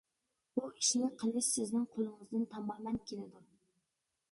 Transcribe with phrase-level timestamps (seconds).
[0.59, 3.47] بۇ ئىشنى قىلىش سىزنىڭ قولىڭىزدىن تامامەن كېلىدۇ.